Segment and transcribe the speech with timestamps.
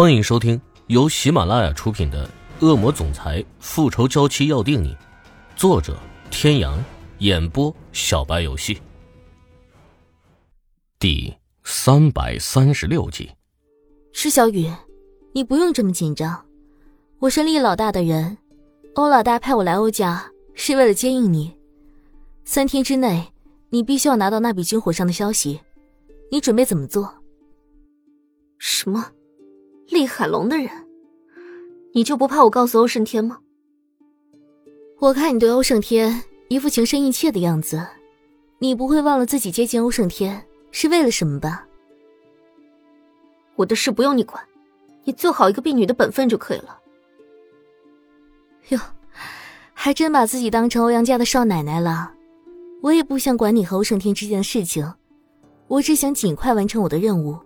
[0.00, 2.24] 欢迎收听由喜马拉雅出品的
[2.64, 4.94] 《恶魔总裁复仇娇妻要定你》，
[5.56, 5.98] 作者：
[6.30, 6.78] 天阳，
[7.18, 8.80] 演播：小白游戏。
[11.00, 11.34] 第
[11.64, 13.28] 三百三十六集。
[14.12, 14.70] 施小雨，
[15.32, 16.46] 你不用这么紧张，
[17.18, 18.38] 我是厉老大的人，
[18.94, 21.52] 欧老大派我来欧家是为了接应你。
[22.44, 23.32] 三天之内，
[23.70, 25.58] 你必须要拿到那笔军火商的消息，
[26.30, 27.12] 你准备怎么做？
[28.58, 29.04] 什么？
[29.88, 30.68] 厉海龙的人，
[31.92, 33.38] 你就不怕我告诉欧胜天吗？
[34.98, 37.84] 我看你对欧胜天一副情深意切的样子，
[38.58, 41.66] 你不会忘了自己接近欧胜天是为了什么吧？
[43.56, 44.42] 我的事不用你管，
[45.04, 46.78] 你做好一个婢女的本分就可以了。
[48.68, 48.78] 哟，
[49.72, 52.12] 还真把自己当成欧阳家的少奶奶了。
[52.82, 54.92] 我也不想管你和欧胜天之间的事情，
[55.66, 57.36] 我只想尽快完成我的任务。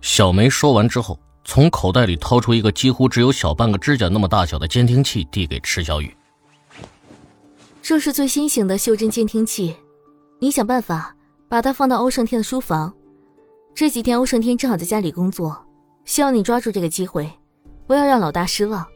[0.00, 6.14] 小梅说完之后，从口袋里掏出一个几乎只有小半个指甲那么大小的监听器，递给池小雨。
[7.82, 9.74] 这是最新型的袖珍监听器，
[10.38, 11.14] 你想办法
[11.48, 12.92] 把它放到欧胜天的书房。
[13.74, 15.66] 这几天欧胜天正好在家里工作，
[16.04, 17.30] 希望你抓住这个机会，
[17.86, 18.86] 不要让老大失望。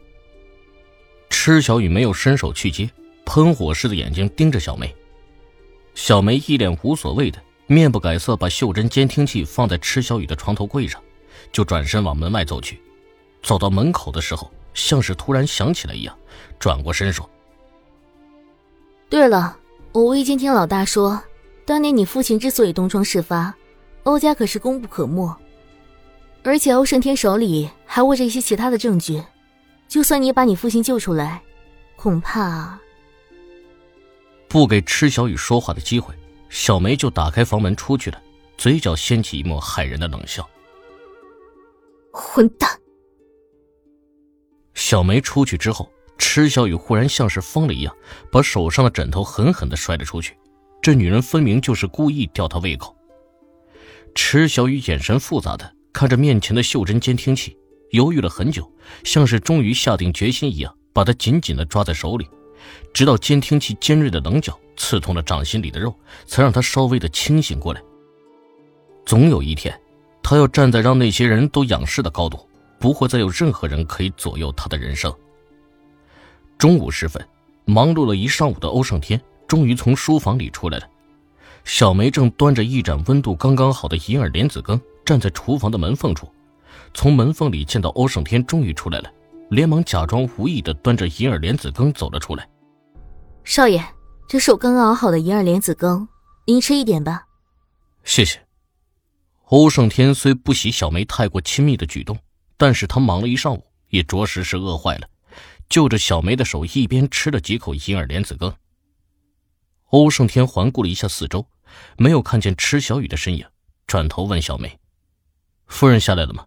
[1.31, 2.89] 池小雨没有伸手去接，
[3.25, 4.95] 喷火似的眼睛盯着小梅。
[5.95, 7.39] 小梅一脸无所谓的。
[7.67, 11.03] 面不改色，把袖珍监听器放在池小雨的床头柜上，
[11.51, 12.81] 就转身往门外走去。
[13.43, 16.17] 走到门口的时候，像是突然想起来一样，
[16.59, 17.29] 转过身说
[19.09, 19.57] ：“对了，
[19.93, 21.23] 我无意间听老大说，
[21.65, 23.55] 当年你父亲之所以东窗事发，
[24.03, 25.35] 欧家可是功不可没。
[26.43, 29.23] 而且欧胜天手里还握着一些其他的证据，
[29.89, 31.43] 就算你把你父亲救出来，
[31.97, 32.79] 恐怕……
[34.49, 36.15] 不给池小雨说话的机会。”
[36.55, 38.23] 小梅就打开房门出去了，
[38.57, 40.49] 嘴角掀起一抹骇人的冷笑。
[42.13, 42.71] 混蛋！
[44.73, 47.93] 小梅出去之后，池小雨忽然像是疯了一样，
[48.31, 50.37] 把手上的枕头狠狠的摔了出去。
[50.81, 52.97] 这女人分明就是故意吊他胃口。
[54.15, 57.59] 池小雨眼神复杂的看着面前的袖珍监听器，
[57.91, 58.73] 犹豫了很久，
[59.03, 62.29] 像是终于下定决心一样，把它紧紧的抓在手里。
[62.93, 65.95] 直到监听器尖锐的棱角刺痛了掌心里的肉，
[66.27, 67.83] 才让他稍微的清醒过来。
[69.05, 69.79] 总有一天，
[70.23, 72.49] 他要站在让那些人都仰视的高度，
[72.79, 75.13] 不会再有任何人可以左右他的人生。
[76.57, 77.23] 中午时分，
[77.65, 80.89] 忙碌了一上午的欧胜天终于从书房里出来了。
[81.65, 86.31] 小梅正端着一盏温度刚刚好的银耳莲子羹，站在厨房的门缝处。
[86.93, 89.11] 从门缝里见到欧胜天终于出来了，
[89.51, 92.49] 连忙假装无意的端着银耳莲子羹走了出来。
[93.45, 93.85] 少爷，
[94.27, 96.09] 这是我刚刚熬好的银耳莲子羹，
[96.47, 97.27] 您吃一点吧。
[98.03, 98.43] 谢谢。
[99.45, 102.19] 欧胜天虽不喜小梅太过亲密的举动，
[102.57, 105.09] 但是他忙了一上午，也着实是饿坏了，
[105.69, 108.53] 就着小梅的手一边吃了几口银耳莲子羹。
[109.91, 111.47] 欧胜天环顾了一下四周，
[111.99, 113.47] 没有看见池小雨的身影，
[113.87, 114.81] 转头问小梅
[115.69, 116.47] ：“夫人下来了吗？”“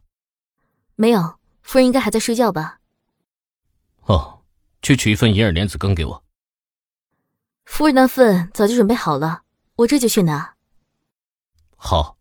[0.97, 2.79] 没有，夫人应该还在睡觉吧。
[4.08, 4.41] ”“哦，
[4.81, 6.24] 去取一份银耳莲子羹给我。”
[7.67, 9.44] 夫人那份早就准备好了，
[9.75, 10.55] 我这就去拿。
[11.75, 12.17] 好。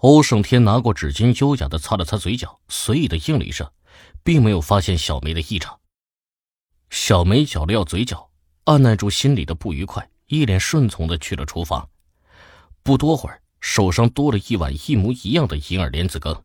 [0.00, 3.68] 欧胜天拿过纸巾，优雅的擦了擦嘴角，随意的应了一声，
[4.22, 5.80] 并没有发现小梅的异常。
[6.90, 8.30] 小梅咬了咬嘴角，
[8.64, 11.88] 按耐住心里的不愉快，一脸顺从的去了厨房。
[12.82, 16.44] 不多会儿，手上多了一碗一模一样的银耳莲子羹。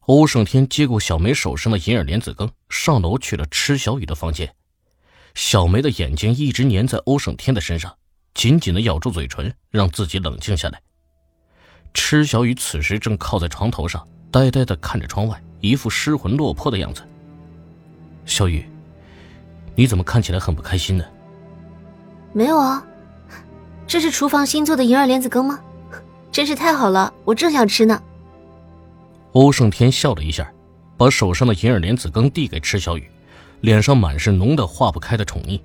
[0.00, 4.54] 欧胜天接过小梅手上的银耳莲子羹，上楼去了池小雨的房间。
[5.34, 7.94] 小梅的眼睛一直粘在欧胜天的身上，
[8.34, 10.80] 紧紧的咬住嘴唇，让自己冷静下来。
[11.94, 17.02] 池小雨此时正靠在床头上，呆呆的看着窗外，一副失魂落魄的样子。
[18.24, 18.66] 小雨，
[19.74, 21.04] 你怎么看起来很不开心呢？
[22.32, 22.84] 没有啊，
[23.86, 25.58] 这是厨房新做的银耳莲子羹吗？
[26.30, 28.02] 真是太好了，我正想吃呢。
[29.32, 30.50] 欧胜天笑了一下，
[30.96, 33.10] 把手上的银耳莲子羹递给池小雨。
[33.62, 35.58] 脸上满是浓的化不开的宠溺，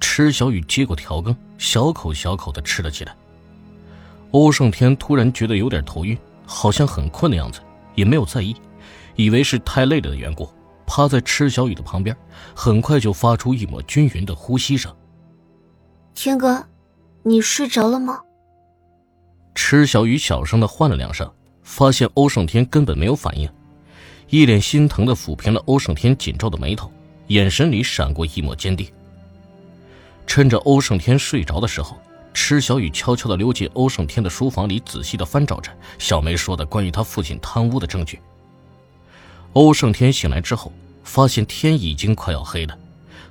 [0.00, 3.16] 池小雨接过调羹，小口小口的吃了起来。
[4.32, 7.60] 欧胜天突然觉得有点头晕，好像很困的样子，
[7.94, 8.56] 也没有在意，
[9.14, 10.48] 以为是太累了的缘故，
[10.84, 12.14] 趴在池小雨的旁边，
[12.56, 14.92] 很快就发出一抹均匀的呼吸声。
[16.12, 16.66] 天哥，
[17.22, 18.20] 你睡着了吗？
[19.54, 21.32] 池小雨小声的唤了两声，
[21.62, 23.48] 发现欧胜天根本没有反应，
[24.28, 26.92] 一脸心疼的抚平了欧胜天紧皱的眉头。
[27.28, 28.86] 眼神里闪过一抹坚定。
[30.28, 31.98] 趁着欧胜天睡着的时候，
[32.32, 38.20] 池小雨悄悄地溜进欧胜天的书房里，仔细地翻找着小梅说的关于他父亲贪污的证据。
[39.54, 42.78] 欧胜天醒来之后，发现天已经快要黑了，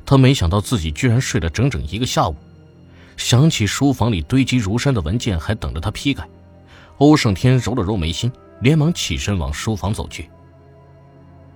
[0.05, 2.35] 他没想到自己居然睡了整整一个下午。
[3.15, 6.27] 想起书房里堆积如山的文件，还等着他批改，
[6.97, 10.29] 欧胜天揉了揉眉心，连忙起身往书房走去。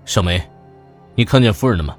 [0.10, 0.44] 小梅，
[1.14, 1.96] 你看见夫人了吗？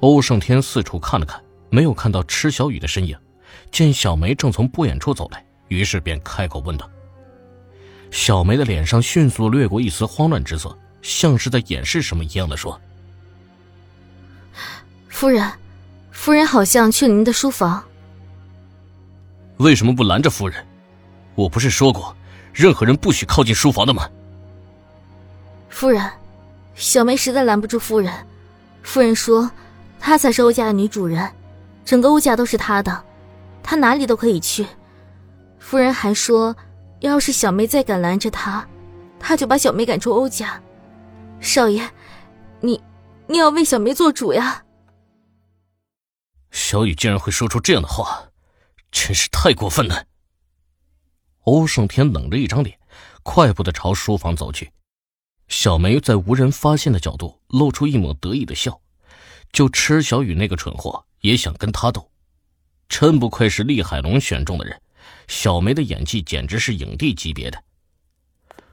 [0.00, 3.18] 欧胜天四处看了看，没有看到池小雨的身影。
[3.72, 6.86] 见小梅正从不远处走来，于是便开口问道。
[8.10, 12.78] 小梅的脸上迅速掠过一丝慌乱之色，像是在掩饰什么一样的说
[15.08, 15.50] ：“夫人，
[16.10, 17.82] 夫人好像去了您的书房。
[19.56, 20.62] 为什么不拦着夫人？
[21.36, 22.14] 我不是说过，
[22.52, 24.06] 任何人不许靠近书房的吗？”
[25.70, 26.06] 夫人，
[26.76, 28.12] 小梅实在拦不住夫人。
[28.82, 29.50] 夫人说，
[29.98, 31.28] 她才是欧家的女主人，
[31.84, 33.04] 整个欧家都是她的。
[33.62, 34.64] 她哪里都可以去，
[35.58, 36.54] 夫人还说，
[37.00, 38.64] 要是小梅再敢拦着她，
[39.18, 40.62] 她就把小梅赶出欧家。
[41.40, 41.88] 少爷，
[42.60, 42.80] 你，
[43.26, 44.62] 你要为小梅做主呀！
[46.50, 48.28] 小雨竟然会说出这样的话，
[48.92, 50.04] 真是太过分了。
[51.44, 52.78] 欧胜天冷着一张脸，
[53.22, 54.70] 快步的朝书房走去。
[55.48, 58.80] 小梅在无人发现的角度露出一抹得意的笑，
[59.52, 62.10] 就吃小雨那个蠢货也想跟他斗。
[62.88, 64.80] 真不愧是厉海龙选中的人，
[65.28, 67.62] 小梅的演技简直是影帝级别的。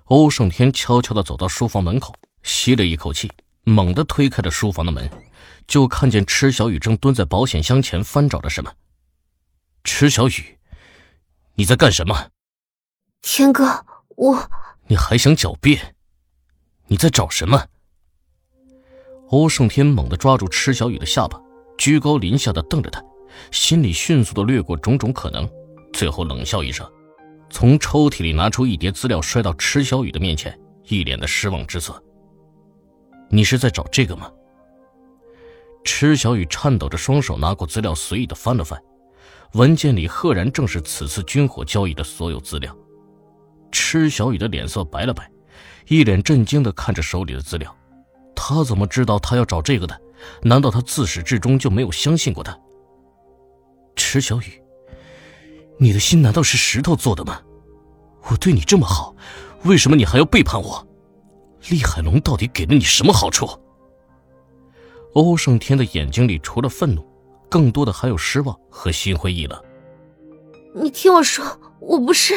[0.05, 3.31] 欧胜天悄悄地走到书房门口，吸了一口气，
[3.63, 5.09] 猛地推开了书房的门，
[5.67, 8.71] 就看见池小雨正蹲在保险箱前翻找着什么。
[9.83, 10.57] 池小雨，
[11.55, 12.29] 你在干什么？
[13.21, 13.85] 天哥，
[14.17, 14.49] 我……
[14.87, 15.95] 你还想狡辩？
[16.93, 17.59] 你在找什么？
[19.29, 21.41] 欧胜天猛地抓住池小雨的下巴，
[21.75, 23.03] 居高临下的瞪着他。
[23.49, 25.49] 心里迅速的掠过种种可能，
[25.91, 26.87] 最后冷笑一声，
[27.49, 31.99] 从抽屉里拿出一叠资料，摔到池小雨的面前，一脸的失望之色。
[33.27, 34.31] 你是在找这个吗？
[35.83, 38.79] 池小雨颤抖着双手拿过资料，随意的翻了翻，
[39.53, 42.77] 文件里赫然正是此次军火交易的所有资料。
[43.71, 45.27] 池小雨的脸色白了白，
[45.87, 47.75] 一脸震惊的看着手里的资料，
[48.35, 49.99] 他怎么知道他要找这个的？
[50.41, 52.57] 难道他自始至终就没有相信过他？
[53.95, 54.61] 池小雨，
[55.77, 57.41] 你的心难道是石头做的吗？
[58.29, 59.13] 我对你这么好，
[59.63, 60.87] 为什么你还要背叛我？
[61.69, 63.47] 厉海龙到底给了你什么好处？
[65.13, 67.05] 欧胜天的眼睛里除了愤怒，
[67.49, 69.61] 更多的还有失望和心灰意冷。
[70.73, 71.45] 你听我说，
[71.79, 72.33] 我不是。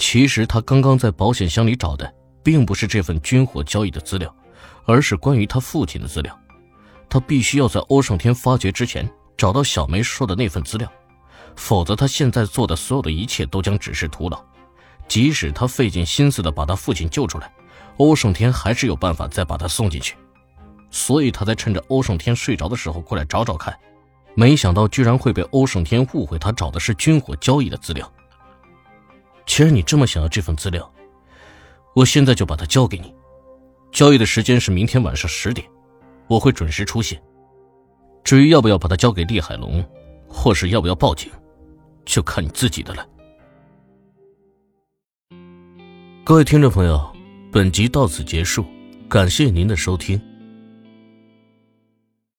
[0.00, 2.10] 其实他刚刚在保险箱里找的，
[2.42, 4.34] 并不是这份军火交易的资料，
[4.86, 6.36] 而是关于他父亲的资料。
[7.06, 9.08] 他必须要在欧胜天发觉之前。
[9.36, 10.86] 找到小梅说的那份资料，
[11.56, 14.38] 否则他现在做的所有的一切都将只是徒劳。
[15.08, 17.50] 即使他费尽心思的把他父亲救出来，
[17.96, 20.14] 欧胜天还是有办法再把他送进去。
[20.90, 23.74] 所以他才趁着欧胜天睡着的时候过来找找看，
[24.34, 28.12] 没想到居然会被欧胜天误会，他找的是军火交易的资料。
[29.50, 30.88] 既然你这么想要这份资料，
[31.92, 33.12] 我现在就把它交给你。
[33.90, 35.66] 交易的时间是明天晚上十点，
[36.28, 37.20] 我会准时出现。
[38.22, 39.84] 至于要不要把它交给厉海龙，
[40.28, 41.28] 或是要不要报警，
[42.04, 43.04] 就看你自己的了。
[46.22, 47.12] 各位听众朋友，
[47.50, 48.64] 本集到此结束，
[49.08, 50.29] 感谢您的收听。